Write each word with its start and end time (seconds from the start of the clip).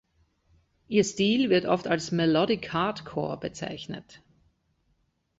Ihr 0.87 1.03
Stil 1.03 1.51
wird 1.51 1.65
oft 1.67 1.85
als 1.85 2.09
Melodic 2.11 2.73
Hardcore 2.73 3.37
bezeichnet. 3.39 4.23